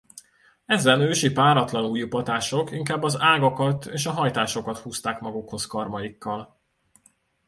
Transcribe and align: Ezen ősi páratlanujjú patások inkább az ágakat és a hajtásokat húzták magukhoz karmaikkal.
Ezen 0.65 1.01
ősi 1.01 1.31
páratlanujjú 1.31 2.07
patások 2.07 2.71
inkább 2.71 3.03
az 3.03 3.19
ágakat 3.19 3.85
és 3.85 4.05
a 4.05 4.11
hajtásokat 4.11 4.77
húzták 4.77 5.19
magukhoz 5.19 5.65
karmaikkal. 5.65 6.61